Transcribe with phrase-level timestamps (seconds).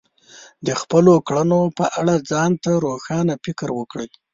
[0.65, 4.09] د خپلو کړنو په اړه ځان ته روښانه فکر وکړئ.